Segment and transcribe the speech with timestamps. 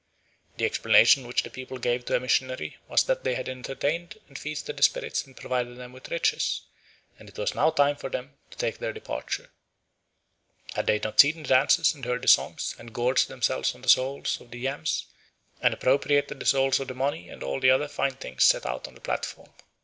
[0.57, 4.35] The explanation which the people gave to a missionary was that they had entertained and
[4.35, 6.61] feasted the spirits and provided them with riches,
[7.19, 9.51] and it was now time for them to take their departure.
[10.73, 13.89] Had they not seen the dances, and heard the songs, and gorged themselves on the
[13.89, 15.05] souls of the yams,
[15.61, 18.87] and appropriated the souls of the money and all the other fine things set out
[18.87, 19.51] on the platform?